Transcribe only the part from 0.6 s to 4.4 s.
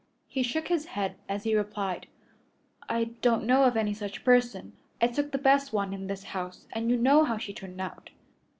his head as he replied, "I don't know of any such